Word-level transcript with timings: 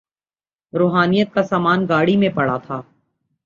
روحانیت 0.73 1.33
کا 1.33 1.43
سامان 1.43 1.85
گاڑی 1.89 2.15
میں 2.17 2.29
پڑا 2.29 2.57
تھا۔ 2.57 2.81